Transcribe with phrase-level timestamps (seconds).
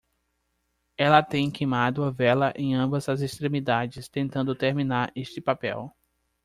[0.97, 5.95] Ela tem queimado a vela em ambas as extremidades tentando terminar este papel.